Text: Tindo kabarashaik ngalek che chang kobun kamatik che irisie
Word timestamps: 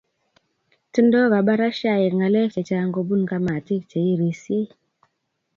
Tindo 0.93 1.19
kabarashaik 1.31 2.13
ngalek 2.17 2.49
che 2.53 2.61
chang 2.69 2.89
kobun 2.95 3.21
kamatik 3.29 3.81
che 3.91 3.99
irisie 4.11 4.69